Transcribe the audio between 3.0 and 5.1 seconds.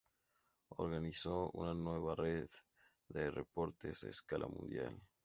de reporteros a escala mundial.